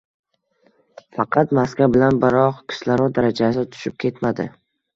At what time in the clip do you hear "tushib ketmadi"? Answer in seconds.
3.77-4.51